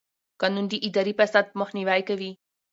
[0.41, 2.31] قانون د اداري فساد مخنیوی کوي.